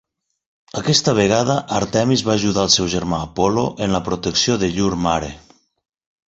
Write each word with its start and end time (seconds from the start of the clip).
Aquesta 0.79 1.13
vegada, 1.19 1.57
Àrtemis 1.79 2.23
va 2.29 2.37
ajudar 2.41 2.63
el 2.69 2.71
seu 2.77 2.87
germà 2.95 3.19
Apol·lo 3.27 3.67
en 3.89 3.95
la 3.97 4.03
protecció 4.09 4.57
de 4.65 4.71
llur 4.79 4.91
mare. 5.07 5.31